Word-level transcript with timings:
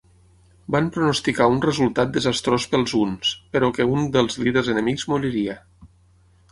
Van 0.75 0.87
pronosticar 0.95 1.49
un 1.55 1.59
resultat 1.65 2.15
desastrós 2.15 2.65
pels 2.73 2.97
huns, 3.01 3.35
però 3.57 3.71
que 3.77 3.89
un 3.99 4.09
dels 4.17 4.43
líders 4.47 4.75
enemics 4.77 5.09
moriria. 5.15 5.63